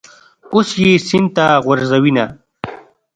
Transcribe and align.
اوس 0.53 0.69
یې 0.81 0.91
سین 1.07 1.25
ته 1.35 1.45
غورځوینه. 1.65 2.25